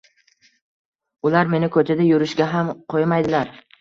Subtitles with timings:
[1.29, 3.53] Ular meni koʻchada yurishga ham qoʻymaydilar.